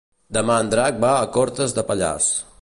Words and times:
Demà 0.37 0.55
en 0.63 0.71
Drac 0.71 0.97
va 1.03 1.11
a 1.19 1.29
Cortes 1.37 1.77
de 1.81 1.85
Pallars. 1.93 2.33